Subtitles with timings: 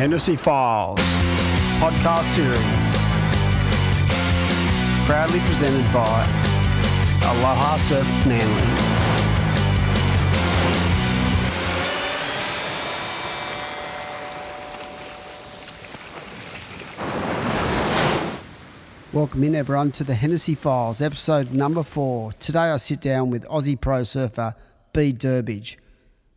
[0.00, 0.98] Hennessey Files
[1.78, 2.92] podcast series.
[5.06, 6.24] Proudly presented by
[7.22, 8.62] Aloha Surf Manly.
[19.12, 22.32] Welcome in, everyone, to the Hennessey Files, episode number four.
[22.38, 24.54] Today I sit down with Aussie pro surfer
[24.94, 25.76] Bede Durbidge.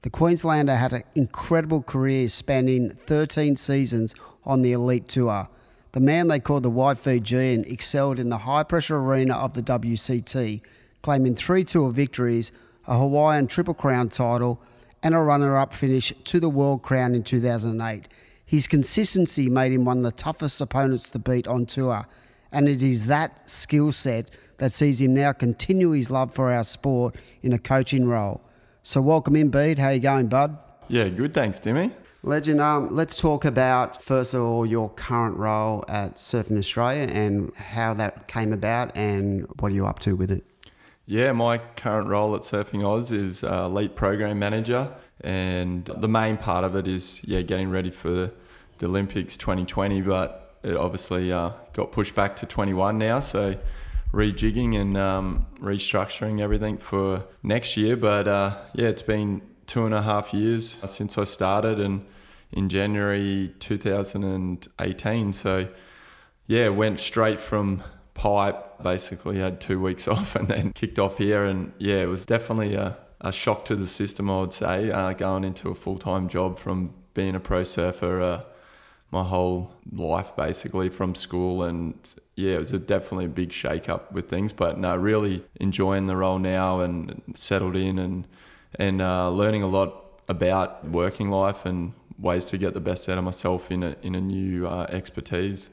[0.04, 5.48] The Queenslander had an incredible career spanning 13 seasons on the Elite Tour.
[5.94, 9.64] The man they called the White Fijian excelled in the high pressure arena of the
[9.64, 10.62] WCT,
[11.02, 12.52] claiming three tour victories,
[12.86, 14.62] a Hawaiian Triple Crown title,
[15.02, 18.10] and a runner up finish to the World Crown in 2008.
[18.46, 22.08] His consistency made him one of the toughest opponents to beat on tour,
[22.52, 26.66] and it is that skill set that sees him now continue his love for our
[26.66, 28.42] sport in a coaching role.
[28.86, 29.80] So welcome in, Bede.
[29.80, 30.58] How you going, bud?
[30.90, 31.34] Yeah, good.
[31.34, 31.92] Thanks, Timmy.
[32.22, 37.56] Legend, um, let's talk about first of all your current role at Surfing Australia and
[37.56, 40.44] how that came about and what are you up to with it?
[41.06, 46.36] Yeah, my current role at Surfing Oz is uh, lead program manager, and the main
[46.36, 48.34] part of it is yeah getting ready for the,
[48.80, 53.56] the Olympics 2020, but it obviously uh, got pushed back to 21 now, so
[54.14, 57.98] rejigging and um, restructuring everything for next year.
[57.98, 62.06] But uh, yeah, it's been two and a half years since I started, and
[62.52, 65.34] in January 2018.
[65.34, 65.68] So
[66.48, 67.84] yeah, went straight from
[68.14, 68.82] pipe.
[68.82, 72.76] Basically, had two weeks off and then kicked off here, and yeah, it was definitely
[72.76, 74.30] a, a shock to the system.
[74.30, 78.22] I would say uh, going into a full time job from being a pro surfer.
[78.22, 78.42] Uh,
[79.12, 83.90] my whole life basically from school and yeah, it was a definitely a big shake
[83.90, 88.28] up with things, but no, really enjoying the role now and settled in and
[88.76, 93.18] and uh, learning a lot about working life and ways to get the best out
[93.18, 95.70] of myself in a in a new uh, expertise.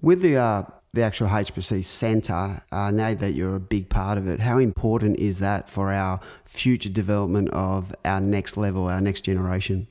[0.00, 0.62] With the uh,
[0.94, 5.18] the actual HPC centre, uh, now that you're a big part of it, how important
[5.18, 9.86] is that for our future development of our next level, our next generation?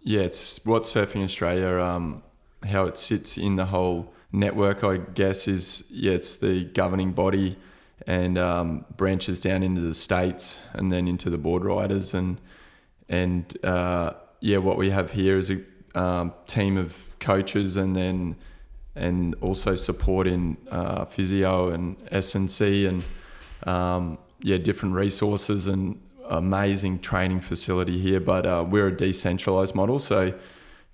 [0.00, 2.22] Yeah, it's what Surfing Australia, um,
[2.68, 7.56] how it sits in the whole network, I guess, is yeah, it's the governing body
[8.06, 12.40] and um, branches down into the states and then into the board riders and
[13.08, 15.60] and uh, yeah, what we have here is a
[15.94, 18.36] um, team of coaches and then
[18.94, 23.04] and also supporting uh, physio and SNC and
[23.68, 28.20] um, yeah, different resources and amazing training facility here.
[28.20, 30.34] But uh, we're a decentralized model, so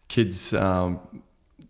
[0.08, 1.00] kids um,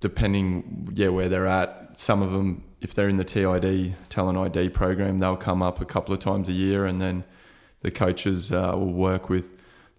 [0.03, 1.99] depending yeah where they're at.
[1.99, 5.87] Some of them, if they're in the TID talent ID program, they'll come up a
[5.87, 7.25] couple of times a year, and then
[7.81, 9.53] the coaches uh, will work with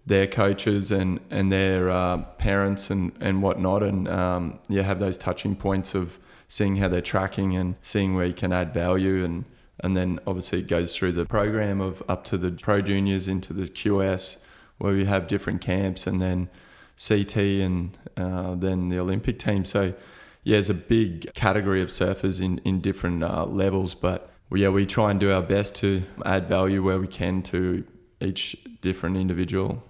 [0.06, 5.18] their coaches and and their uh, parents and and whatnot, and um, yeah, have those
[5.18, 9.44] touching points of seeing how they're tracking and seeing where you can add value and
[9.80, 13.52] and then obviously it goes through the program of up to the pro juniors into
[13.52, 14.36] the QS
[14.78, 16.48] where we have different camps and then
[16.96, 19.64] CT and uh, then the Olympic team.
[19.64, 19.94] So
[20.42, 24.86] yeah, there's a big category of surfers in in different uh, levels, but yeah, we
[24.86, 27.84] try and do our best to add value where we can to
[28.20, 29.82] each different individual.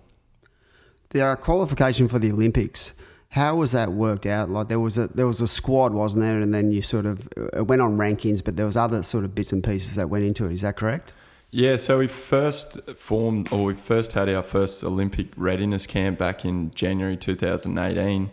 [1.11, 2.95] The uh, qualification for the Olympics.
[3.29, 4.49] How was that worked out?
[4.49, 6.39] Like there was a there was a squad, wasn't there?
[6.39, 9.35] And then you sort of it went on rankings, but there was other sort of
[9.35, 10.53] bits and pieces that went into it.
[10.53, 11.13] Is that correct?
[11.57, 16.45] Yeah, so we first formed, or we first had our first Olympic readiness camp back
[16.45, 18.33] in January 2018,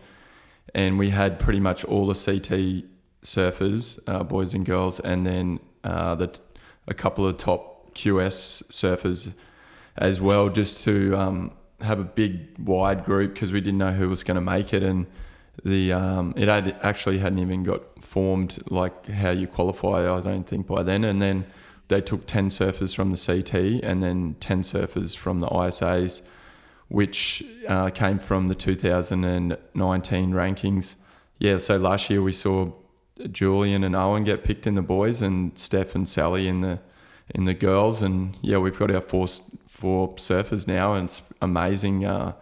[0.74, 2.84] and we had pretty much all the CT
[3.24, 6.40] surfers, uh, boys and girls, and then uh, the
[6.88, 9.36] a couple of top QS surfers
[9.98, 14.10] as well, just to um, have a big wide group because we didn't know who
[14.10, 15.06] was going to make it, and
[15.64, 20.12] the um, it had actually hadn't even got formed like how you qualify.
[20.12, 21.46] I don't think by then, and then
[21.92, 26.22] they took 10 surfers from the CT and then 10 surfers from the ISAs,
[26.88, 30.96] which uh, came from the 2019 rankings.
[31.38, 32.72] Yeah, so last year we saw
[33.30, 36.80] Julian and Owen get picked in the boys and Steph and Sally in the
[37.34, 38.02] in the girls.
[38.02, 39.28] And yeah, we've got our four,
[39.68, 42.34] four surfers now and it's amazing uh,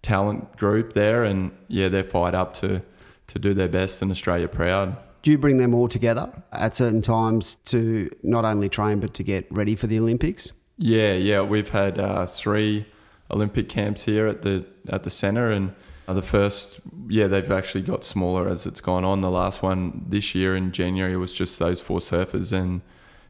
[0.00, 1.24] talent group there.
[1.24, 2.82] And yeah, they're fired up to,
[3.26, 7.00] to do their best and Australia proud do you bring them all together at certain
[7.00, 10.52] times to not only train but to get ready for the Olympics?
[10.76, 12.86] Yeah, yeah, we've had uh, three
[13.30, 15.74] Olympic camps here at the at the centre, and
[16.06, 19.22] uh, the first, yeah, they've actually got smaller as it's gone on.
[19.22, 22.82] The last one this year in January was just those four surfers and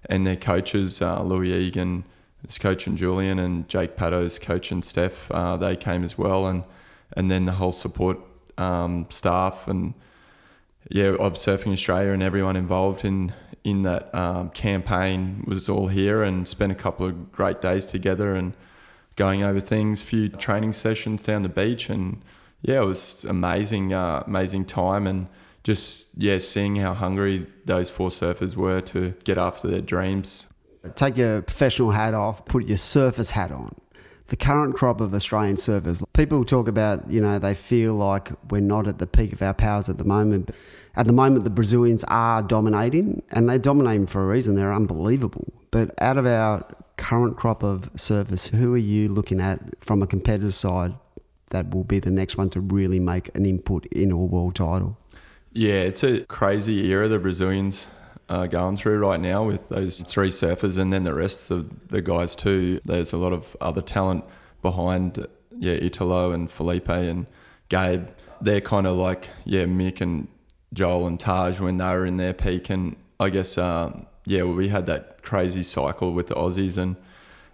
[0.07, 2.03] and their coaches, uh, Louis Egan,
[2.45, 5.31] his coach and Julian, and Jake Paddo's coach and Steph.
[5.31, 6.65] Uh, they came as well, and
[7.13, 8.19] and then the whole support
[8.59, 9.95] um, staff and
[10.89, 13.33] yeah, of Surfing Australia and everyone involved in
[13.65, 18.35] in that um, campaign was all here and spent a couple of great days together
[18.35, 18.55] and
[19.17, 22.21] going over things, few training sessions down the beach, and
[22.61, 25.29] yeah, it was amazing, uh, amazing time, and
[25.63, 30.49] just yeah, seeing how hungry those four surfers were to get after their dreams.
[30.95, 33.75] Take your professional hat off, put your surface hat on.
[34.29, 38.61] The current crop of Australian surfers, people talk about, you know, they feel like we're
[38.61, 40.51] not at the peak of our powers at the moment.
[40.97, 44.55] At the moment, the Brazilians are dominating, and they're dominating for a reason.
[44.55, 45.53] They're unbelievable.
[45.71, 46.65] But out of our
[46.97, 50.95] current crop of surfers, who are you looking at from a competitive side
[51.51, 54.97] that will be the next one to really make an input in a world title?
[55.53, 57.89] Yeah, it's a crazy era the Brazilians
[58.29, 62.35] going through right now with those three surfers and then the rest of the guys
[62.37, 62.81] too.
[62.85, 64.25] There's a lot of other talent
[64.63, 67.27] behind, yeah, Italo and Felipe and
[67.69, 68.09] Gabe.
[68.41, 70.29] They're kind of like, yeah, Mick and
[70.73, 72.71] Joel and Taj when they were in their peak.
[72.71, 76.97] And I guess, um, yeah, we had that crazy cycle with the Aussies and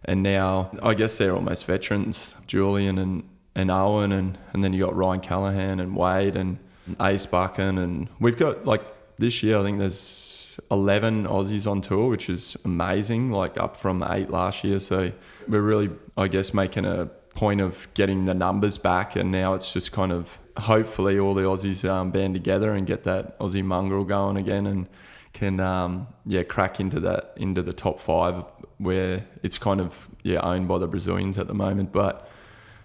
[0.04, 4.84] and now I guess they're almost veterans, Julian and, and Owen and, and then you
[4.84, 6.58] got Ryan Callinan and Wade and
[7.00, 8.82] Ace Buchan and we've got like
[9.20, 14.02] this year I think there's 11 Aussies on tour which is amazing like up from
[14.02, 15.12] 8 last year so
[15.48, 19.72] we're really I guess making a point of getting the numbers back and now it's
[19.72, 24.04] just kind of hopefully all the Aussies um, band together and get that Aussie mongrel
[24.04, 24.88] going again and
[25.32, 28.44] can um, yeah crack into that into the top five
[28.78, 31.92] where it's kind of yeah owned by the Brazilians at the moment.
[31.92, 32.28] But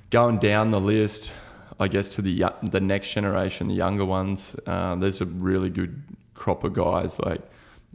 [0.09, 1.31] going down the list,
[1.79, 6.03] I guess to the the next generation, the younger ones, uh, there's a really good
[6.35, 7.41] crop of guys like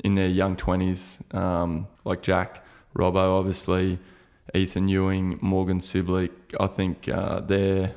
[0.03, 2.65] in their young twenties, um, like Jack
[2.97, 3.99] Robbo, obviously.
[4.53, 7.93] Ethan Ewing, Morgan Cibilic, I think uh, they're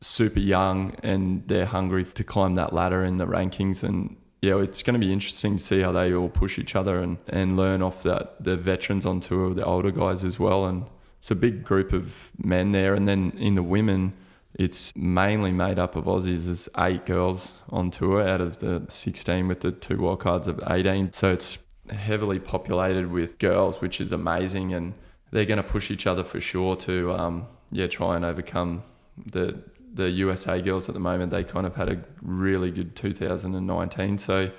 [0.00, 4.82] super young and they're hungry to climb that ladder in the rankings and yeah, it's
[4.82, 7.82] going to be interesting to see how they all push each other and, and learn
[7.82, 10.66] off that the veterans on tour, the older guys as well.
[10.66, 10.84] And
[11.18, 12.94] it's a big group of men there.
[12.94, 14.12] And then in the women,
[14.58, 16.46] it's mainly made up of Aussies.
[16.46, 21.12] There's eight girls on tour out of the 16 with the two wildcards of 18.
[21.12, 21.58] So it's
[21.90, 24.72] heavily populated with girls, which is amazing.
[24.72, 24.94] And
[25.30, 28.82] they're going to push each other for sure to um, yeah try and overcome
[29.24, 29.62] the
[29.96, 34.18] the USA girls at the moment, they kind of had a really good 2019.
[34.18, 34.50] So,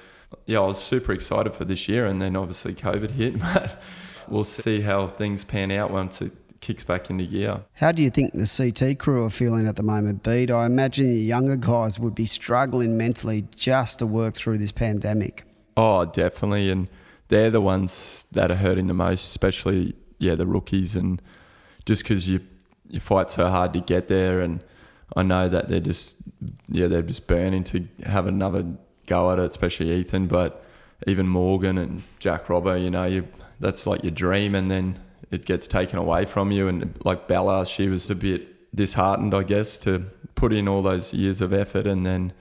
[0.45, 2.05] yeah, I was super excited for this year.
[2.05, 3.81] And then obviously COVID hit, but
[4.27, 6.31] we'll see how things pan out once it
[6.61, 7.61] kicks back into gear.
[7.73, 10.51] How do you think the CT crew are feeling at the moment, Bede?
[10.51, 15.43] I imagine the younger guys would be struggling mentally just to work through this pandemic.
[15.75, 16.69] Oh, definitely.
[16.69, 16.87] And
[17.27, 20.95] they're the ones that are hurting the most, especially, yeah, the rookies.
[20.95, 21.21] And
[21.85, 22.41] just because you,
[22.89, 24.61] you fight so hard to get there and
[25.15, 26.17] I know that they're just
[26.67, 28.65] yeah they're just burning to have another
[29.05, 30.65] go at it, especially Ethan, but
[31.05, 33.27] even Morgan and Jack Robbo, you know, you
[33.59, 34.99] that's like your dream, and then
[35.31, 36.67] it gets taken away from you.
[36.67, 41.13] And like Bella, she was a bit disheartened, I guess, to put in all those
[41.13, 42.33] years of effort and then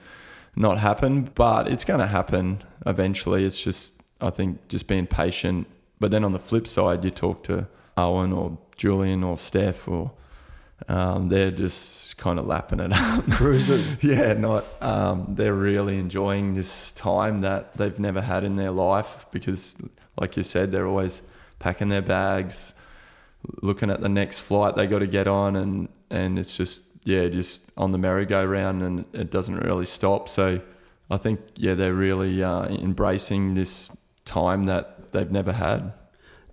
[0.55, 1.31] not happen.
[1.35, 3.45] But it's going to happen eventually.
[3.45, 5.67] It's just I think just being patient.
[5.99, 10.11] But then on the flip side, you talk to Owen or Julian or Steph or
[10.87, 13.97] um, they're just kind of lapping it up, cruising.
[14.01, 14.65] yeah, not.
[14.81, 19.75] Um, they're really enjoying this time that they've never had in their life because,
[20.19, 21.23] like you said, they're always
[21.59, 22.73] packing their bags,
[23.61, 27.27] looking at the next flight they got to get on, and and it's just yeah,
[27.27, 30.27] just on the merry-go-round, and it doesn't really stop.
[30.27, 30.59] So,
[31.09, 33.91] I think yeah, they're really uh, embracing this
[34.25, 35.93] time that they've never had.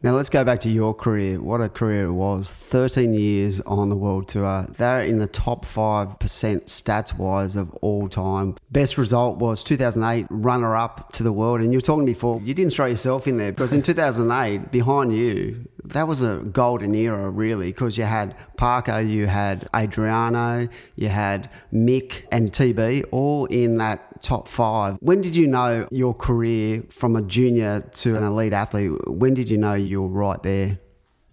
[0.04, 1.40] Now let's go back to your career.
[1.40, 2.52] What a career it was.
[2.52, 4.66] 13 years on the world tour.
[4.68, 8.58] They're in the top 5% stats wise of all time.
[8.70, 11.62] Best result was 2008 runner up to the world.
[11.62, 15.16] And you were talking before, you didn't throw yourself in there because in 2008, behind
[15.16, 21.08] you, that was a golden era, really, because you had Parker, you had Adriano, you
[21.08, 24.96] had Mick and TB all in that top five.
[25.00, 28.92] When did you know your career from a junior to an elite athlete?
[29.08, 30.78] When did you know you were right there?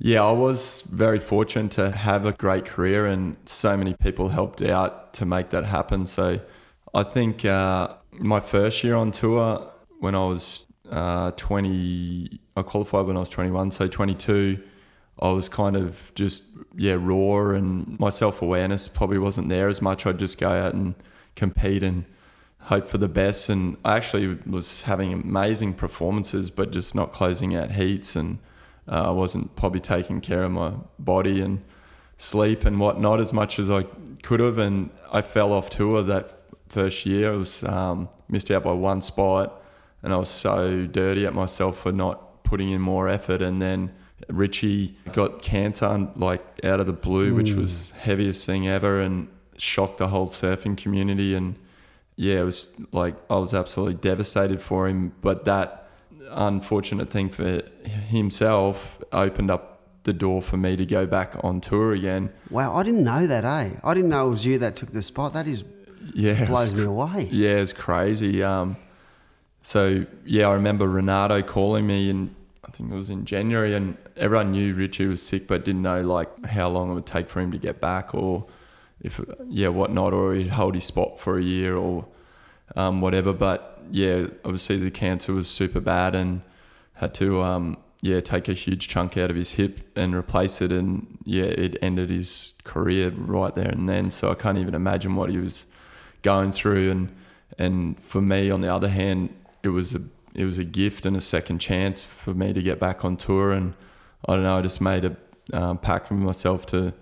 [0.04, 4.62] Yeah, I was very fortunate to have a great career, and so many people helped
[4.62, 6.08] out to make that happen.
[6.08, 6.40] So
[6.94, 13.06] I think uh, my first year on tour, when I was uh, 20, I qualified
[13.06, 14.60] when I was 21, so 22,
[15.20, 16.44] I was kind of just,
[16.76, 20.06] yeah, raw and my self awareness probably wasn't there as much.
[20.06, 20.96] I'd just go out and
[21.36, 22.06] compete and
[22.60, 23.50] hope for the best.
[23.50, 28.16] And I actually was having amazing performances, but just not closing out heats.
[28.16, 28.40] And
[28.88, 31.64] uh, I wasn't probably taking care of my body and
[32.18, 33.84] sleep and whatnot as much as I
[34.24, 34.58] could have.
[34.58, 36.32] And I fell off tour that
[36.70, 37.34] first year.
[37.34, 39.61] I was um, missed out by one spot,
[40.04, 43.42] and I was so dirty at myself for not putting in more effort.
[43.42, 43.92] And then
[44.28, 47.36] Richie got cancer like out of the blue, mm.
[47.36, 49.28] which was heaviest thing ever, and
[49.58, 51.36] shocked the whole surfing community.
[51.36, 51.58] And
[52.16, 55.14] yeah, it was like I was absolutely devastated for him.
[55.22, 55.90] But that
[56.30, 61.94] unfortunate thing for himself opened up the door for me to go back on tour
[61.94, 62.32] again.
[62.50, 63.72] Wow, I didn't know that, eh?
[63.84, 65.34] I didn't know it was you that took the spot.
[65.34, 65.64] That is,
[66.14, 67.28] yeah, blows me away.
[67.32, 68.42] Yeah, it's crazy.
[68.42, 68.78] Um,
[69.62, 73.98] so yeah, I remember Renato calling me, and I think it was in January, and
[74.18, 77.40] everyone knew Richie was sick, but didn't know like how long it would take for
[77.40, 78.46] him to get back, or
[79.02, 82.06] if yeah, whatnot, or he'd hold his spot for a year, or
[82.76, 83.34] um, whatever.
[83.34, 86.42] But yeah, obviously the cancer was super bad, and
[86.94, 90.72] had to um, yeah, take a huge chunk out of his hip and replace it,
[90.72, 94.10] and yeah, it ended his career right there and then.
[94.10, 95.66] So I can't even imagine what he was
[96.24, 96.90] going through.
[96.92, 97.16] And
[97.58, 99.30] and for me, on the other hand,
[99.64, 100.02] it was a
[100.34, 103.52] it was a gift and a second chance for me to get back on tour.
[103.52, 103.74] And
[104.28, 105.18] I don't know, I just made a
[105.54, 106.94] um, pact with myself to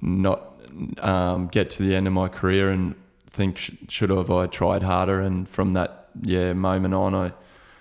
[0.00, 0.54] not
[0.98, 2.96] um, get to the end of my career and
[3.28, 5.20] think sh- should have I tried harder.
[5.20, 7.32] And from that yeah moment on, I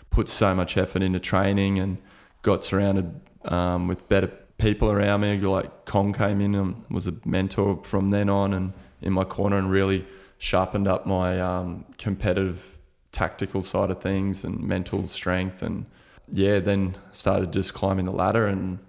[0.09, 1.97] put so much effort into training and
[2.43, 4.27] got surrounded um, with better
[4.57, 5.37] people around me.
[5.39, 9.57] Like Kong came in and was a mentor from then on and in my corner
[9.57, 10.05] and really
[10.37, 12.72] sharpened up my um, competitive
[13.13, 15.85] tactical side of things and mental strength and
[16.27, 18.79] yeah then started just climbing the ladder and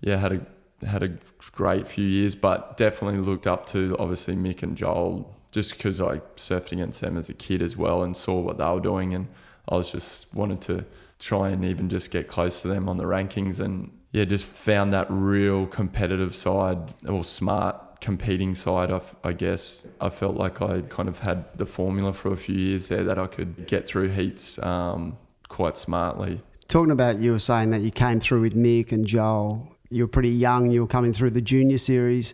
[0.00, 1.08] yeah had a had a
[1.52, 6.18] great few years but definitely looked up to obviously Mick and Joel just because I
[6.36, 9.28] surfed against them as a kid as well and saw what they were doing and
[9.68, 10.84] I was just wanted to
[11.18, 14.92] try and even just get close to them on the rankings and yeah, just found
[14.92, 18.92] that real competitive side or smart competing side.
[18.92, 22.54] I, I guess I felt like I kind of had the formula for a few
[22.54, 26.40] years there that I could get through heats um, quite smartly.
[26.68, 29.76] Talking about you were saying that you came through with Mick and Joel.
[29.90, 30.70] You were pretty young.
[30.70, 32.32] You were coming through the junior series.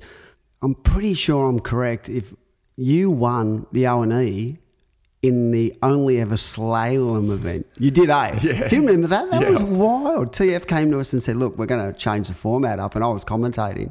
[0.61, 2.11] I'm pretty sure I'm correct.
[2.11, 2.35] If
[2.77, 4.59] you won the O and E
[5.23, 7.67] in the only ever slalom event.
[7.79, 8.39] You did, eh?
[8.43, 8.69] Yeah.
[8.69, 9.31] Do you remember that?
[9.31, 9.51] That yeah.
[9.51, 10.33] was wild.
[10.35, 12.95] TF came to us and said, look, we're going to change the format up.
[12.95, 13.91] And I was commentating.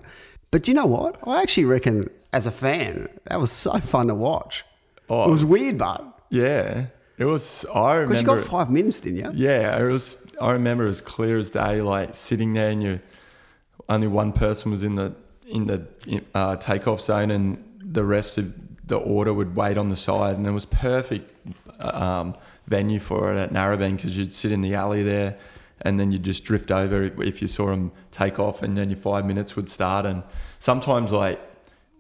[0.52, 1.18] But do you know what?
[1.26, 4.64] I actually reckon, as a fan, that was so fun to watch.
[5.10, 6.20] Oh, it was weird, but.
[6.30, 6.88] Yeah.
[7.18, 8.16] It was, I remember.
[8.16, 9.32] Because you got five minutes, didn't you?
[9.48, 9.82] Yeah.
[9.82, 13.00] It was, I remember as clear as day, like sitting there and you,
[13.90, 15.14] only one person was in the,
[15.48, 15.88] in the
[16.36, 18.54] uh, takeoff zone and the rest of
[18.88, 21.34] the order would wait on the side, and it was perfect
[21.80, 22.36] um,
[22.68, 25.38] venue for it at Narrabeen because you'd sit in the alley there,
[25.82, 29.00] and then you'd just drift over if you saw them take off, and then your
[29.00, 30.06] five minutes would start.
[30.06, 30.24] And
[30.60, 31.40] sometimes, like,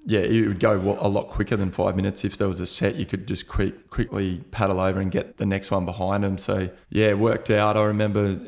[0.05, 2.25] yeah, it would go a lot quicker than five minutes.
[2.25, 5.45] If there was a set, you could just quick, quickly paddle over and get the
[5.45, 6.37] next one behind them.
[6.37, 7.77] So yeah, it worked out.
[7.77, 8.39] I remember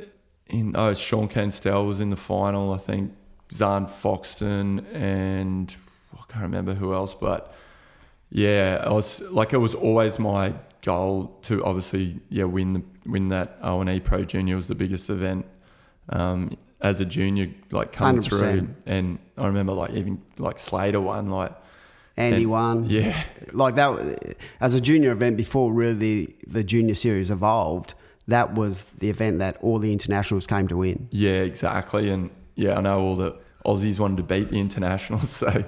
[0.47, 2.73] in oh Sean Castell was in the final.
[2.73, 3.13] I think
[3.51, 5.75] Zahn Foxton and
[6.13, 7.53] I can't remember who else, but
[8.31, 13.29] yeah, I was like it was always my goal to obviously yeah win the, win
[13.29, 15.45] that O and E Pro Junior was the biggest event
[16.09, 18.29] um, as a junior like coming 100%.
[18.29, 21.53] through, and I remember like even like Slater won like.
[22.15, 22.85] Andy and, won.
[22.91, 23.23] Yeah.
[23.53, 27.95] Like that, as a junior event before really the, the junior series evolved,
[28.27, 31.07] that was the event that all the internationals came to win.
[31.09, 32.11] Yeah, exactly.
[32.11, 33.35] And yeah, I know all the
[33.65, 35.29] Aussies wanted to beat the internationals.
[35.43, 35.65] So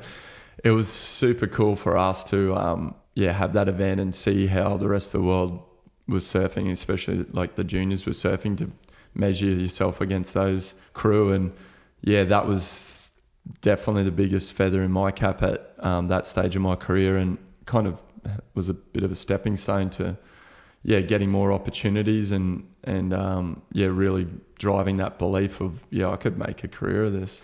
[0.63, 4.77] it was super cool for us to um, yeah have that event and see how
[4.77, 5.63] the rest of the world
[6.07, 8.71] was surfing, especially like the juniors were surfing to
[9.15, 11.53] measure yourself against those crew and
[12.01, 13.11] yeah that was
[13.61, 17.37] definitely the biggest feather in my cap at um, that stage of my career and
[17.65, 18.03] kind of
[18.53, 20.17] was a bit of a stepping stone to
[20.83, 24.27] yeah getting more opportunities and and um, yeah really
[24.59, 27.43] driving that belief of yeah I could make a career of this.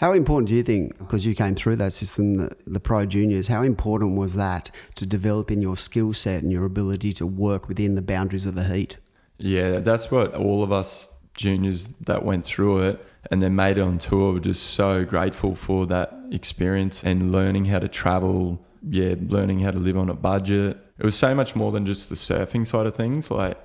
[0.00, 3.48] How important do you think, because you came through that system, the, the pro juniors,
[3.48, 7.96] how important was that to developing your skill set and your ability to work within
[7.96, 8.96] the boundaries of the heat?
[9.36, 13.82] Yeah, that's what all of us juniors that went through it and then made it
[13.82, 19.16] on tour were just so grateful for that experience and learning how to travel, yeah,
[19.28, 20.78] learning how to live on a budget.
[20.98, 23.30] It was so much more than just the surfing side of things.
[23.30, 23.58] Like,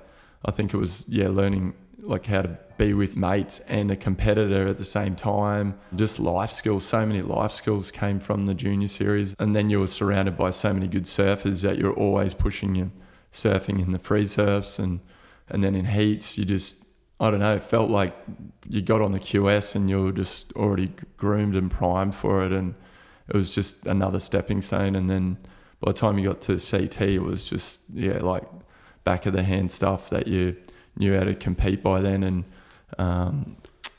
[0.44, 1.72] I think it was, yeah, learning
[2.06, 5.78] like how to be with mates and a competitor at the same time.
[5.94, 9.34] Just life skills, so many life skills came from the junior series.
[9.38, 12.92] And then you were surrounded by so many good surfers that you're always pushing you
[13.32, 15.00] surfing in the free surfs and
[15.48, 16.84] and then in heats you just
[17.18, 18.14] I don't know, it felt like
[18.68, 22.52] you got on the QS and you were just already groomed and primed for it
[22.52, 22.74] and
[23.28, 25.38] it was just another stepping stone and then
[25.80, 28.44] by the time you got to CT, it was just yeah like
[29.04, 30.56] back of the hand stuff that you
[30.96, 32.44] knew how to compete by then, and
[32.98, 33.56] um,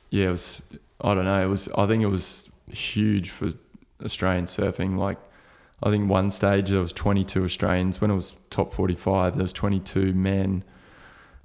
[0.10, 0.64] yeah, it was
[1.02, 3.52] I don't know, it was I think it was huge for
[4.04, 4.98] Australian surfing.
[4.98, 5.18] Like
[5.84, 9.36] I think one stage there was 22 Australians when it was top 45.
[9.36, 10.64] There was 22 men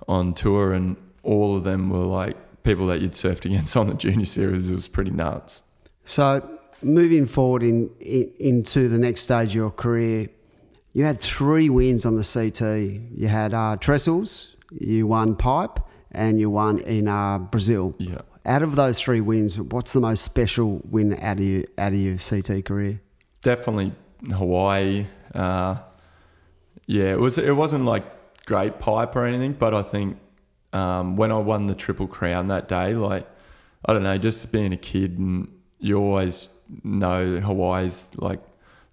[0.09, 3.94] on tour, and all of them were like people that you'd surfed against on the
[3.94, 4.71] junior series.
[4.71, 5.62] It was pretty nuts.
[6.04, 10.28] So moving forward in, in, into the next stage of your career,
[10.92, 13.12] you had three wins on the CT.
[13.16, 17.95] You had uh, Trestles, you won Pipe, and you won in uh, Brazil.
[17.99, 18.23] Yeah.
[18.45, 21.99] Out of those three wins, what's the most special win out of your, out of
[21.99, 23.00] your CT career?
[23.41, 23.93] Definitely
[24.31, 25.07] Hawaii.
[25.35, 25.76] Uh,
[26.87, 27.38] yeah, it was.
[27.38, 28.05] It wasn't like
[28.47, 30.19] great pipe or anything, but I think
[30.73, 33.26] um, when I won the triple crown that day, like
[33.85, 35.49] I don't know, just being a kid and
[35.79, 36.49] you always
[36.85, 38.41] know Hawaii's like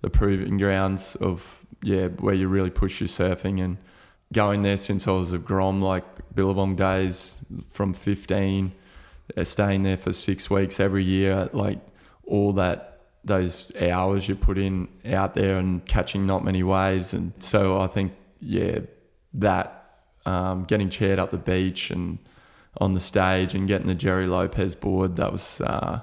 [0.01, 3.77] the proving grounds of yeah where you really push your surfing and
[4.33, 8.71] going there since I was a grom like Billabong days from 15
[9.35, 11.79] uh, staying there for six weeks every year like
[12.25, 17.33] all that those hours you put in out there and catching not many waves and
[17.39, 18.79] so I think yeah
[19.33, 19.75] that
[20.25, 22.19] um, getting chaired up the beach and
[22.77, 26.01] on the stage and getting the Gerry Lopez board that was uh,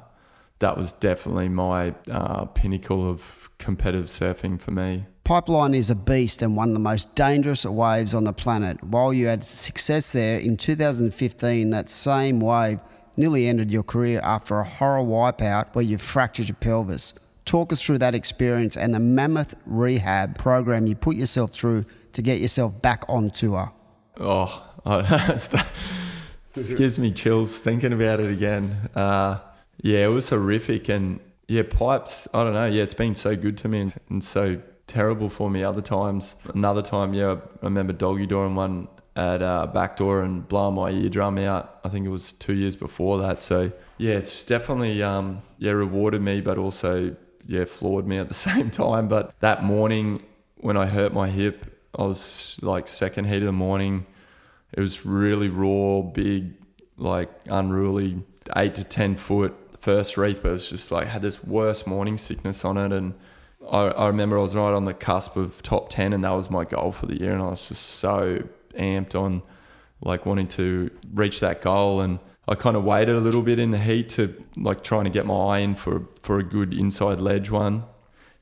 [0.59, 5.06] that was definitely my uh, pinnacle of competitive surfing for me.
[5.26, 8.80] Pipeline is a beast and one of the most dangerous waves on the planet.
[8.85, 12.78] While you had success there in 2015, that same wave
[13.16, 17.12] nearly ended your career after a horror wipeout where you fractured your pelvis.
[17.45, 22.23] Talk us through that experience and the mammoth rehab program you put yourself through to
[22.23, 23.73] get yourself back on tour.
[24.21, 28.90] Oh, it gives me chills thinking about it again.
[28.95, 29.40] Uh,
[29.83, 30.88] yeah, it was horrific.
[30.88, 31.18] And
[31.49, 32.66] yeah, pipes, I don't know.
[32.66, 36.36] Yeah, it's been so good to me and, and so terrible for me other times.
[36.54, 41.38] Another time, yeah, I remember doggy dooring one at uh, backdoor and blowing my eardrum
[41.38, 41.80] out.
[41.84, 43.40] I think it was two years before that.
[43.40, 48.34] So yeah, it's definitely um, yeah rewarded me, but also yeah floored me at the
[48.49, 49.08] same time.
[49.08, 50.22] But that morning
[50.56, 51.66] when I hurt my hip,
[51.99, 54.06] I was like second heat of the morning.
[54.72, 56.52] It was really raw, big,
[56.99, 58.22] like unruly,
[58.54, 62.64] eight to ten foot first reef, but it's just like had this worst morning sickness
[62.64, 62.92] on it.
[62.92, 63.14] And
[63.70, 66.50] I, I remember I was right on the cusp of top 10, and that was
[66.50, 67.32] my goal for the year.
[67.32, 68.42] And I was just so
[68.74, 69.42] amped on
[70.00, 72.00] like wanting to reach that goal.
[72.00, 75.10] And I kind of waited a little bit in the heat to like trying to
[75.10, 77.84] get my eye in for, for a good inside ledge one.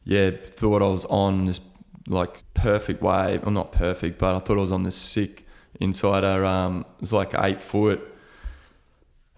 [0.04, 1.60] Yeah, thought I was on this
[2.06, 3.42] like perfect wave.
[3.46, 5.46] I'm not perfect, but I thought I was on this sick
[5.80, 6.44] insider.
[6.44, 8.13] Um, it was like eight foot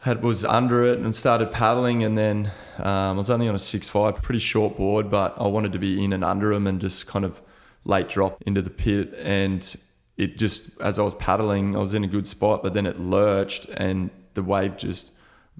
[0.06, 3.58] had was under it and started paddling and then um, I was only on a
[3.58, 6.80] six five, pretty short board, but I wanted to be in and under him and
[6.80, 7.42] just kind of
[7.84, 9.76] late drop into the pit and
[10.16, 13.00] it just as I was paddling, I was in a good spot, but then it
[13.00, 15.10] lurched and the wave just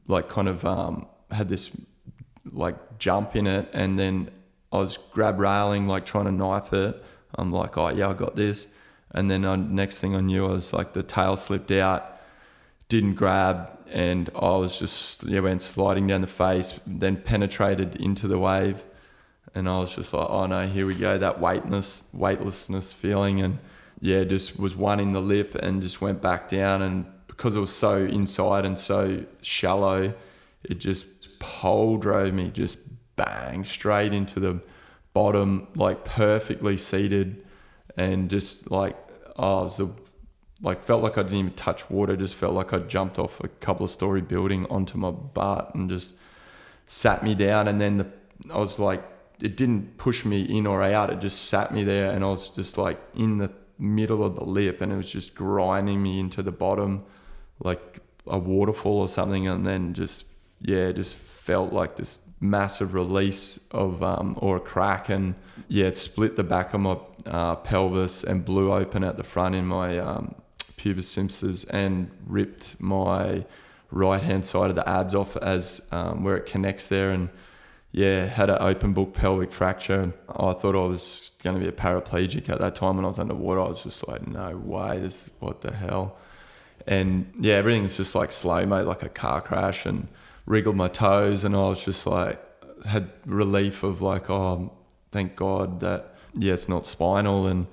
[0.07, 1.73] like kind of um, had this
[2.53, 4.31] like jump in it and then
[4.71, 7.03] I was grab railing like trying to knife it.
[7.35, 8.69] I'm like, oh yeah, I got this.
[9.11, 12.13] And then uh, next thing I knew, I was like the tail slipped out
[12.89, 18.29] didn't grab, and I was just yeah went sliding down the face, then penetrated into
[18.29, 18.85] the wave,
[19.55, 23.59] and I was just like, oh no, here we go, that weightless weightlessness feeling, and
[24.01, 27.61] yeah, just was one in the lip and just went back down, and because it
[27.61, 30.15] was so inside and so shallow,
[30.65, 32.79] it just pole drove me just
[33.17, 34.61] bang straight into the
[35.15, 37.45] bottom, like perfectly seated,
[37.97, 38.97] and just like
[39.37, 39.91] oh, it was the
[40.63, 42.17] like felt like I didn't even touch water.
[42.17, 45.89] Just felt like I jumped off a couple of story building onto my butt and
[45.89, 46.15] just
[46.87, 47.69] sat me down.
[47.69, 48.07] And then the,
[48.53, 49.05] I was like,
[49.41, 51.11] it didn't push me in or out.
[51.11, 54.45] It just sat me there, and I was just like in the middle of the
[54.45, 57.05] lip, and it was just grinding me into the bottom,
[57.61, 59.47] like a waterfall or something.
[59.47, 60.25] And then just
[60.63, 65.35] yeah, just felt like this massive release of um, or a crack, and
[65.69, 69.55] yeah, it split the back of my uh, pelvis and blew open at the front
[69.55, 70.35] in my um,
[70.87, 73.45] pubis symphysis and ripped my
[73.91, 77.29] right hand side of the abs off as um, where it connects there and
[77.93, 80.13] yeah had an open book pelvic fracture.
[80.29, 83.19] I thought i was going to be a paraplegic at that time when i was
[83.19, 83.61] underwater.
[83.61, 86.17] I was just like no way this what the hell?
[86.87, 90.09] And yeah everything's just like slow mate like a car crash and
[90.47, 92.41] wriggled my toes and i was just like
[92.85, 94.73] had relief of like oh
[95.11, 97.47] thank god that yeah it's not spinal.
[97.47, 97.67] And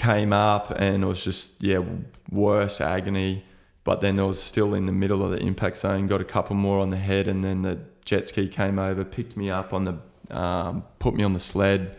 [0.00, 1.82] came up and it was just yeah
[2.30, 3.44] worse agony.
[3.82, 6.54] But then I was still in the middle of the impact zone got a couple
[6.54, 9.84] more on the head and then the jet ski came over picked me up on
[9.84, 9.96] the
[10.36, 11.96] um, put me on the sled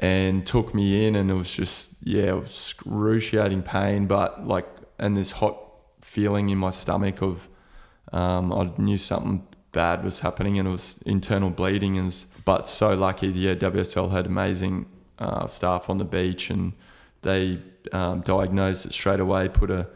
[0.00, 4.66] and took me in, and it was just yeah, it was excruciating pain, but like
[4.98, 5.58] and this hot
[6.00, 7.48] feeling in my stomach of
[8.12, 12.94] um, I knew something bad was happening, and it was internal bleeding, and but so
[12.94, 14.86] lucky, yeah, WSL had amazing
[15.18, 16.72] uh, staff on the beach, and
[17.22, 17.60] they
[17.92, 19.88] um, diagnosed it straight away, put a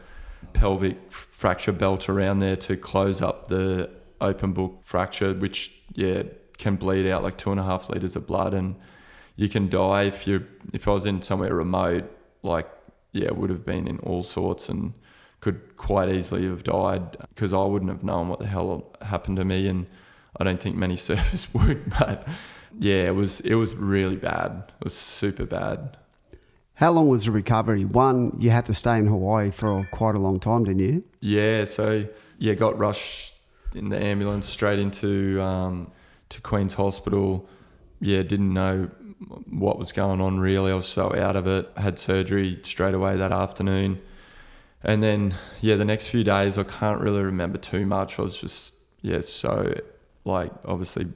[0.52, 6.22] pelvic fracture belt around there to close up the open book fracture, which yeah
[6.58, 8.76] can bleed out like two and a half liters of blood, and
[9.37, 12.10] you can die if you if I was in somewhere remote,
[12.42, 12.68] like
[13.12, 14.92] yeah, would have been in all sorts and
[15.40, 19.44] could quite easily have died because I wouldn't have known what the hell happened to
[19.44, 19.87] me, and
[20.38, 21.90] I don't think many surfers would.
[21.98, 22.26] But
[22.78, 24.72] yeah, it was it was really bad.
[24.80, 25.96] It was super bad.
[26.76, 27.84] How long was the recovery?
[27.84, 31.04] One, you had to stay in Hawaii for quite a long time, didn't you?
[31.20, 32.06] Yeah, so
[32.38, 33.34] yeah, got rushed
[33.74, 35.92] in the ambulance straight into um,
[36.30, 37.48] to Queen's Hospital.
[38.00, 38.90] Yeah, didn't know
[39.48, 40.72] what was going on really.
[40.72, 41.70] I was so out of it.
[41.76, 44.02] Had surgery straight away that afternoon.
[44.82, 48.18] And then, yeah, the next few days, I can't really remember too much.
[48.18, 49.74] I was just, yeah, so
[50.24, 51.06] like obviously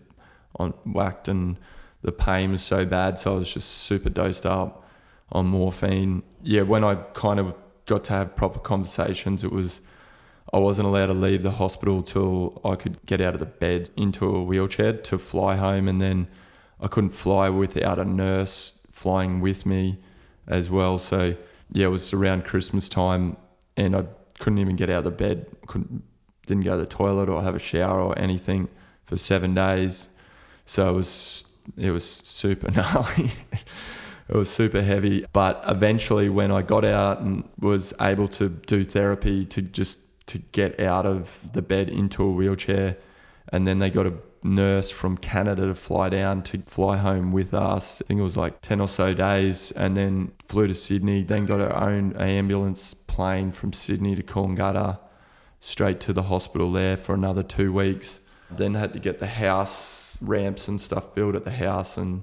[0.57, 1.59] on whacked and
[2.03, 3.19] the pain was so bad.
[3.19, 4.85] So I was just super dosed up
[5.33, 6.23] on morphine.
[6.43, 7.55] Yeah, when I kind of
[7.87, 9.81] got to have proper conversations, it was
[10.53, 13.91] I wasn't allowed to leave the hospital till I could get out of the bed
[13.97, 16.29] into a wheelchair to fly home, and then
[16.81, 19.99] I couldn't fly without a nurse flying with me
[20.47, 20.99] as well.
[20.99, 21.37] So
[21.73, 23.37] yeah, it was around Christmas time,
[23.77, 24.05] and I
[24.39, 25.47] couldn't even get out of the bed.
[25.67, 26.03] Couldn't
[26.47, 28.69] didn't go to the toilet or have a shower or anything
[29.05, 30.09] for seven days.
[30.65, 33.31] So it was it was super gnarly.
[34.29, 35.25] It was super heavy.
[35.33, 40.39] But eventually, when I got out and was able to do therapy to just to
[40.53, 42.97] get out of the bed into a wheelchair,
[43.51, 47.55] and then they got a nurse from Canada to fly down to fly home with
[47.55, 48.03] us.
[48.03, 51.47] I think it was like 10 or so days, and then flew to Sydney, then
[51.47, 54.99] got our own ambulance plane from Sydney to Coolangatta,
[55.61, 58.21] straight to the hospital there for another two weeks.
[58.51, 62.23] Then had to get the house ramps and stuff built at the house and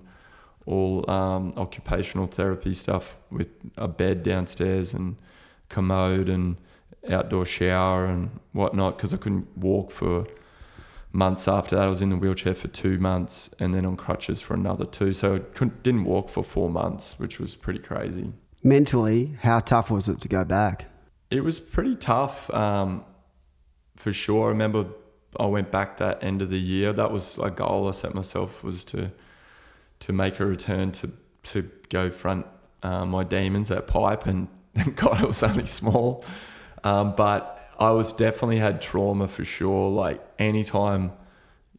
[0.65, 5.15] all um, occupational therapy stuff with a bed downstairs and
[5.69, 6.57] commode and
[7.09, 10.25] outdoor shower and whatnot because I couldn't walk for
[11.11, 11.85] months after that.
[11.85, 15.13] I was in the wheelchair for two months and then on crutches for another two.
[15.13, 18.33] So I couldn't, didn't walk for four months, which was pretty crazy.
[18.63, 20.85] Mentally, how tough was it to go back?
[21.29, 23.05] It was pretty tough um,
[23.95, 24.47] for sure.
[24.47, 24.87] I remember
[25.39, 26.93] I went back that end of the year.
[26.93, 29.11] That was a goal I set myself was to
[30.01, 31.11] to make a return to
[31.43, 32.45] to go front
[32.83, 34.47] uh, my demons at pipe and
[34.95, 36.23] God it was only small.
[36.83, 39.89] Um, but I was definitely had trauma for sure.
[39.89, 41.11] Like anytime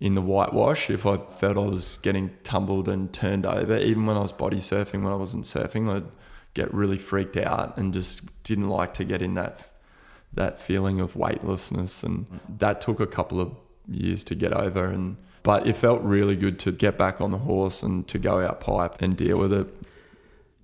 [0.01, 4.17] in the whitewash, if I felt I was getting tumbled and turned over, even when
[4.17, 6.05] I was body surfing, when I wasn't surfing, I'd
[6.55, 9.61] get really freaked out and just didn't like to get in that
[10.33, 12.03] that feeling of weightlessness.
[12.03, 12.27] And
[12.59, 13.55] that took a couple of
[13.89, 14.85] years to get over.
[14.85, 18.45] And but it felt really good to get back on the horse and to go
[18.45, 19.67] out pipe and deal with it.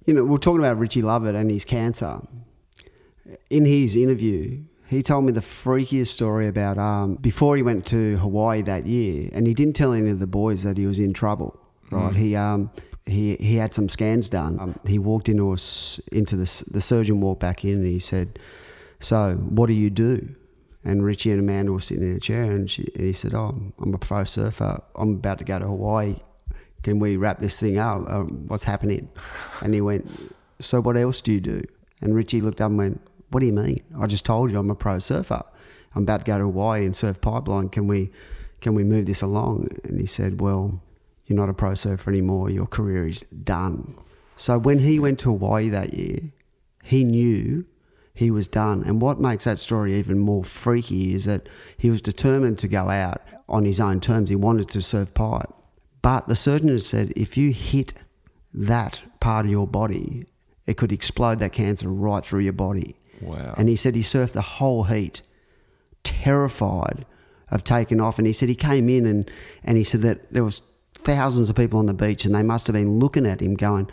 [0.07, 2.21] You know, we're talking about Richie Lovett and his cancer
[3.51, 8.17] in his interview, he told me the freakiest story about um, before he went to
[8.19, 11.13] Hawaii that year, and he didn't tell any of the boys that he was in
[11.13, 11.59] trouble.
[11.91, 12.13] Right?
[12.13, 12.17] Mm.
[12.17, 12.71] He um,
[13.07, 14.59] he he had some scans done.
[14.61, 15.59] Um, he walked into a,
[16.15, 18.39] into the the surgeon walked back in, and he said,
[19.01, 20.35] "So, what do you do?"
[20.85, 23.73] And Richie and Amanda were sitting in a chair, and, she, and he said, "Oh,
[23.81, 24.83] I'm a pro surfer.
[24.97, 26.17] I'm about to go to Hawaii.
[26.83, 28.03] Can we wrap this thing up?
[28.09, 29.09] Um, what's happening?"
[29.63, 30.11] And he went,
[30.59, 31.63] "So, what else do you do?"
[32.01, 33.01] And Richie looked up and went,
[33.33, 33.83] what do you mean?
[33.99, 35.43] I just told you I'm a pro surfer.
[35.95, 37.71] I'm about to go to Hawaii and surf pipeline.
[37.71, 38.11] Can we,
[38.61, 39.69] can we move this along?
[39.85, 40.83] And he said, well,
[41.27, 42.51] you're not a pro surfer anymore.
[42.51, 43.97] Your career is done.
[44.37, 46.33] So when he went to Hawaii that year,
[46.83, 47.65] he knew
[48.15, 48.83] he was done.
[48.85, 52.89] And what makes that story even more freaky is that he was determined to go
[52.89, 54.31] out on his own terms.
[54.31, 55.51] He wanted to surf pipe.
[56.03, 57.95] But the surgeon had said if you hit
[58.53, 60.27] that part of your body,
[60.67, 62.97] it could explode that cancer right through your body.
[63.21, 63.55] Wow.
[63.57, 65.23] And he said he surfed the whole heat,
[66.05, 67.07] terrified
[67.51, 68.19] of taking off.
[68.19, 69.31] And he said he came in and,
[69.63, 70.63] and he said that there was
[70.95, 73.91] thousands of people on the beach and they must have been looking at him going,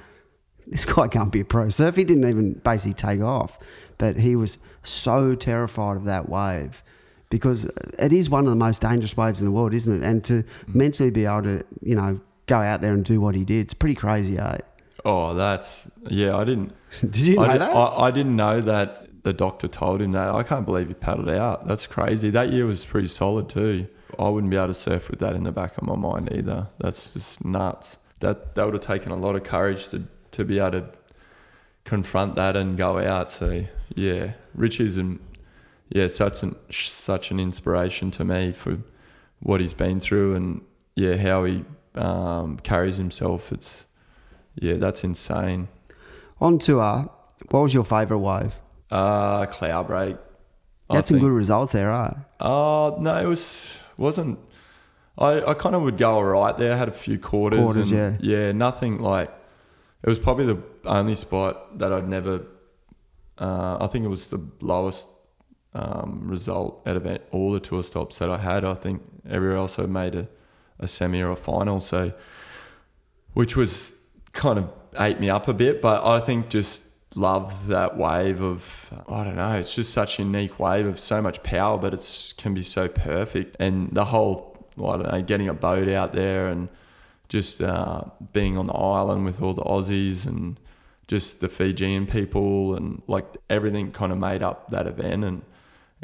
[0.67, 1.99] this guy can't be a pro surfer.
[1.99, 3.57] He didn't even basically take off.
[3.99, 6.81] But he was so terrified of that wave
[7.29, 7.65] because
[7.99, 10.05] it is one of the most dangerous waves in the world, isn't it?
[10.05, 10.75] And to mm.
[10.75, 13.73] mentally be able to, you know, go out there and do what he did, it's
[13.73, 14.57] pretty crazy, eh?
[15.05, 16.35] Oh, that's yeah.
[16.35, 16.73] I didn't.
[17.01, 17.71] Did you know I, that?
[17.71, 20.29] I, I, didn't know that the doctor told him that.
[20.29, 21.67] I can't believe he paddled out.
[21.67, 22.29] That's crazy.
[22.29, 23.87] That year was pretty solid too.
[24.17, 26.67] I wouldn't be able to surf with that in the back of my mind either.
[26.79, 27.97] That's just nuts.
[28.19, 30.85] That that would have taken a lot of courage to to be able to
[31.89, 33.29] confront that and go out.
[33.31, 35.19] So yeah, Richie's and
[35.89, 38.77] yeah, such an such an inspiration to me for
[39.39, 40.61] what he's been through and
[40.95, 43.51] yeah, how he um, carries himself.
[43.51, 43.87] It's
[44.55, 45.67] yeah, that's insane.
[46.39, 47.11] On to tour,
[47.49, 48.55] what was your favourite wave?
[48.91, 50.17] Uh, Cloudbreak.
[50.89, 52.17] You had some good results there, right?
[52.39, 54.39] Uh, no, it was wasn't.
[55.17, 56.73] I, I kind of would go all right there.
[56.73, 57.59] I had a few quarters.
[57.59, 58.51] Quarters, and, yeah.
[58.51, 59.29] nothing like.
[60.01, 62.45] It was probably the only spot that I'd never.
[63.37, 65.07] Uh, I think it was the lowest
[65.73, 68.65] um, result out of all the tour stops that I had.
[68.65, 70.27] I think everywhere else I made a,
[70.79, 71.79] a semi or a final.
[71.79, 72.13] So,
[73.33, 73.97] which was
[74.33, 75.81] kind of ate me up a bit.
[75.81, 79.53] But I think just love that wave of I don't know.
[79.53, 82.87] It's just such a unique wave of so much power, but it can be so
[82.87, 83.55] perfect.
[83.59, 86.69] And the whole I don't know, getting a boat out there and
[87.27, 90.59] just uh, being on the island with all the Aussies and
[91.09, 95.41] just the Fijian people and like everything kind of made up that event and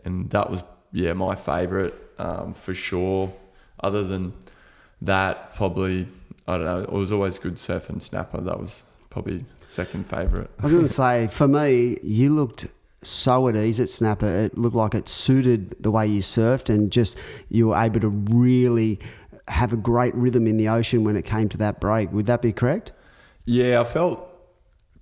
[0.04, 3.32] and that was yeah my favorite um, for sure.
[3.80, 4.34] Other than
[5.02, 6.08] that, probably
[6.48, 6.80] I don't know.
[6.80, 8.42] It was always good surf and snapper.
[8.42, 10.50] That was probably second favourite.
[10.60, 12.68] I was going to say, for me, you looked
[13.04, 14.28] so at ease at Snapper.
[14.28, 17.18] It looked like it suited the way you surfed, and just
[17.50, 19.00] you were able to really
[19.48, 22.12] have a great rhythm in the ocean when it came to that break.
[22.12, 22.92] Would that be correct?
[23.46, 24.35] Yeah, I felt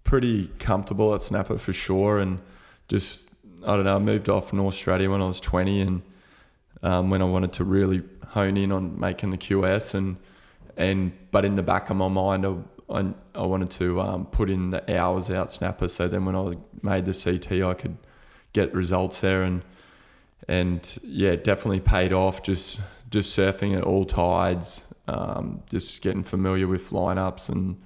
[0.03, 2.39] pretty comfortable at Snapper for sure, and
[2.87, 3.29] just
[3.65, 3.95] I don't know.
[3.95, 6.01] I moved off North Straddie when I was twenty, and
[6.81, 10.17] um, when I wanted to really hone in on making the QS, and
[10.77, 12.55] and but in the back of my mind, I
[12.89, 16.55] I, I wanted to um, put in the hours out snapper so then when I
[16.81, 17.97] made the CT I could
[18.51, 19.63] get results there and
[20.47, 26.67] and yeah definitely paid off just just surfing at all tides um, just getting familiar
[26.67, 27.81] with lineups and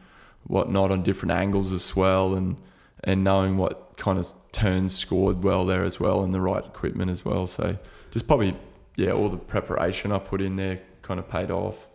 [0.47, 2.57] whatnot on different angles as well and
[3.03, 7.12] and knowing what kind of turns scored well there as well and the right equipment
[7.12, 7.45] as well.
[7.45, 7.77] So
[8.12, 8.55] just probably
[8.95, 11.88] yeah all the preparation I put in there kind of paid off.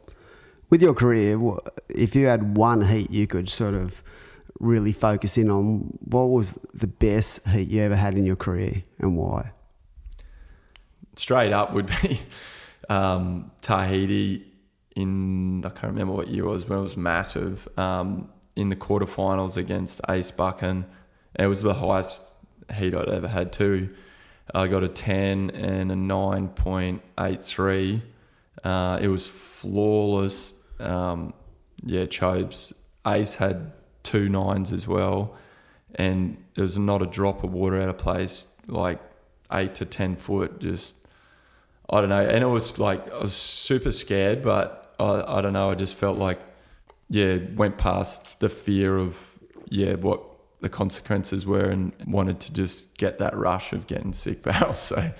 [0.71, 1.39] With your career,
[1.89, 4.03] if you had one heat you could sort of
[4.59, 8.83] really focus in on, what was the best heat you ever had in your career
[8.99, 9.53] and why?
[11.17, 12.21] Straight up would be
[12.89, 14.47] um, Tahiti
[14.97, 18.77] in, I can't remember what year it was, but it was massive, um, in the
[18.77, 20.87] quarterfinals against Ace Buchan.
[21.39, 22.33] It was the highest
[22.75, 23.95] heat I'd ever had too.
[24.55, 28.03] I got a 10 and a 9.83.
[28.65, 31.33] Uh, it was flawless um,
[31.85, 32.75] yeah, Chopes.
[33.07, 35.37] Ace had two nines as well,
[35.95, 39.01] and there was not a drop of water out of place, like
[39.53, 40.61] eight to ten foot.
[40.61, 40.97] Just
[41.89, 45.53] I don't know, and it was like I was super scared, but I, I don't
[45.53, 45.71] know.
[45.71, 46.41] I just felt like
[47.13, 50.23] yeah, went past the fear of yeah what
[50.61, 54.79] the consequences were, and wanted to just get that rush of getting sick barrels.
[54.95, 55.13] So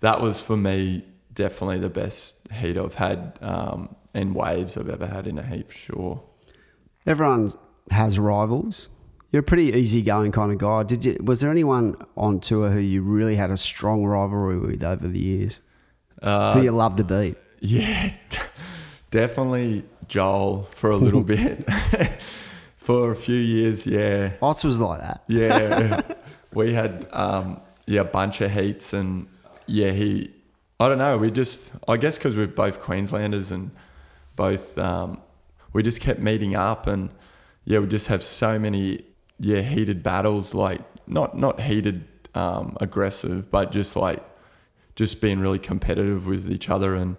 [0.00, 3.38] that was for me definitely the best heat I've had.
[3.40, 6.20] Um, and waves I've ever had in a heap, sure.
[7.06, 7.52] Everyone
[7.92, 8.88] has rivals.
[9.30, 10.82] You're a pretty easygoing kind of guy.
[10.82, 11.16] Did you?
[11.22, 15.20] Was there anyone on tour who you really had a strong rivalry with over the
[15.20, 15.60] years?
[16.20, 17.36] Uh, who you love to beat?
[17.62, 18.14] Yeah,
[19.10, 21.66] definitely Joel for a little bit.
[22.76, 24.32] for a few years, yeah.
[24.42, 25.22] Oz was like that.
[25.28, 26.02] Yeah,
[26.52, 29.26] we had um, yeah a bunch of heats, and
[29.66, 30.34] yeah, he.
[30.78, 31.18] I don't know.
[31.18, 33.70] We just, I guess, because we're both Queenslanders and
[34.34, 35.20] both um,
[35.72, 37.10] we just kept meeting up and
[37.64, 39.04] yeah we just have so many
[39.38, 44.22] yeah heated battles like not not heated um, aggressive but just like
[44.96, 47.16] just being really competitive with each other and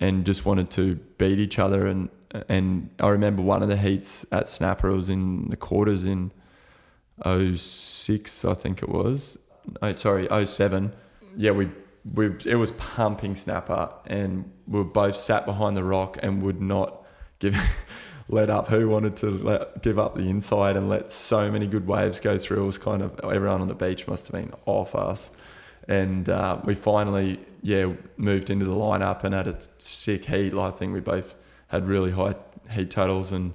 [0.00, 2.08] and just wanted to beat each other and
[2.48, 6.32] and I remember one of the heats at Snapper was in the quarters in
[7.24, 9.38] 06 I think it was
[9.80, 10.92] oh, sorry 07
[11.36, 11.70] yeah we
[12.14, 16.60] we it was pumping snapper, and we were both sat behind the rock and would
[16.60, 17.04] not
[17.38, 17.56] give
[18.28, 18.68] let up.
[18.68, 22.38] Who wanted to let, give up the inside and let so many good waves go
[22.38, 22.62] through?
[22.62, 25.30] It was kind of everyone on the beach must have been off us,
[25.88, 30.54] and uh, we finally yeah moved into the lineup and had a sick heat.
[30.54, 31.34] I think we both
[31.68, 32.34] had really high
[32.70, 33.54] heat totals and.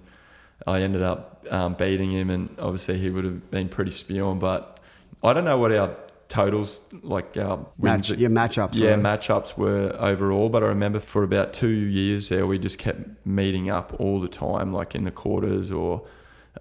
[0.67, 4.39] I ended up um, beating him, and obviously he would have been pretty spewing.
[4.39, 4.80] But
[5.24, 5.96] I don't know what our
[6.30, 8.78] totals, like our Match, your matchups.
[8.78, 9.02] Yeah, were.
[9.02, 10.50] matchups were overall.
[10.50, 14.28] But I remember for about two years there, we just kept meeting up all the
[14.28, 16.04] time, like in the quarters or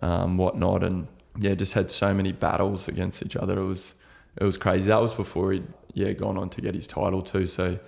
[0.02, 1.06] um, whatnot, and
[1.38, 3.60] yeah, just had so many battles against each other.
[3.60, 3.94] It was
[4.36, 4.88] it was crazy.
[4.88, 7.46] That was before he'd yeah gone on to get his title too.
[7.46, 7.78] So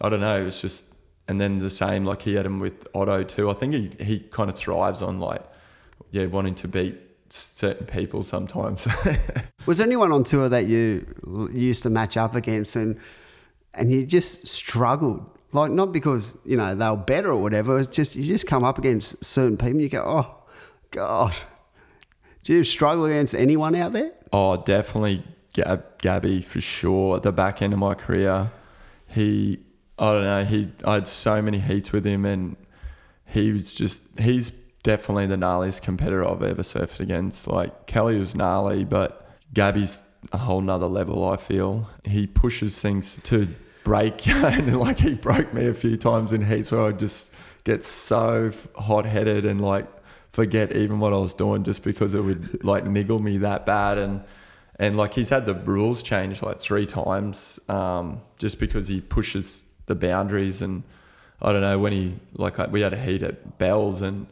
[0.00, 0.40] I don't know.
[0.40, 0.84] It was just
[1.28, 3.50] and then the same like he had him with Otto too.
[3.50, 5.42] I think he he kind of thrives on like
[6.10, 6.98] yeah wanting to beat
[7.28, 8.88] certain people sometimes.
[9.66, 11.06] Was there anyone on tour that you
[11.52, 12.98] used to match up against and
[13.74, 15.24] and you just struggled?
[15.52, 17.78] Like not because you know they were better or whatever.
[17.78, 19.72] It's just you just come up against certain people.
[19.74, 20.34] and You go, oh
[20.90, 21.34] God.
[22.42, 24.12] Do you struggle against anyone out there?
[24.32, 27.16] Oh, definitely Gab, Gabby for sure.
[27.16, 28.52] At the back end of my career,
[29.06, 29.60] he,
[29.98, 32.56] I don't know, he, I had so many heats with him, and
[33.26, 34.50] he was just, he's
[34.82, 37.46] definitely the gnarliest competitor I've ever surfed against.
[37.46, 41.28] Like Kelly was gnarly, but Gabby's a whole nother level.
[41.28, 43.48] I feel he pushes things to
[43.84, 47.32] break, and like he broke me a few times in heats where I just
[47.64, 49.86] get so hot headed and like
[50.32, 53.98] forget even what I was doing just because it would like niggle me that bad
[53.98, 54.22] and
[54.80, 59.62] and like he's had the rules changed like three times um, just because he pushes
[59.86, 60.82] the boundaries and
[61.42, 64.26] I don't know when he like we had a heat at Bells and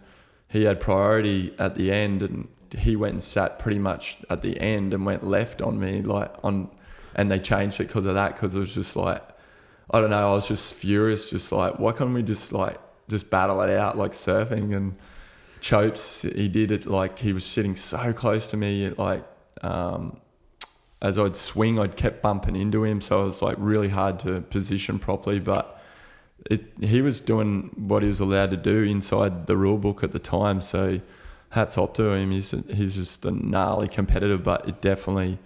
[0.48, 4.58] he had priority at the end and he went and sat pretty much at the
[4.58, 6.70] end and went left on me like on
[7.14, 9.22] and they changed it because of that because it was just like
[9.90, 13.28] I don't know I was just furious just like why can't we just like just
[13.28, 14.96] battle it out like surfing and
[15.60, 18.90] Chopes, he did it like he was sitting so close to me.
[18.90, 19.24] Like
[19.62, 20.20] um,
[21.00, 24.40] as I'd swing, I'd kept bumping into him, so it was like really hard to
[24.40, 25.38] position properly.
[25.38, 25.80] But
[26.50, 30.12] it, he was doing what he was allowed to do inside the rule book at
[30.12, 30.60] the time.
[30.60, 31.00] So
[31.50, 32.30] hats off to him.
[32.30, 35.38] He's he's just a gnarly competitor, but it definitely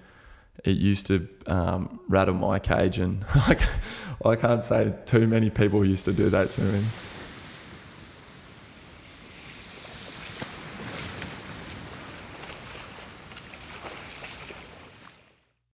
[0.64, 3.24] it used to um, rattle my cage, and
[4.24, 6.84] I can't say too many people used to do that to him.